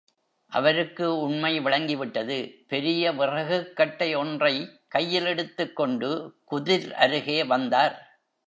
[0.51, 2.37] அவருக்கு உண்மை விளங்கிவிட்டது
[2.67, 6.35] பெரிய விறகுக்கட்டை ஒன்றைக் கையிலெடுத்துக் கொண்டு
[6.45, 8.19] குதிர் அருகே வந்தார்.